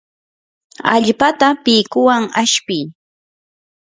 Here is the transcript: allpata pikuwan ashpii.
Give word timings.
allpata 0.93 1.47
pikuwan 1.63 2.23
ashpii. 2.41 2.85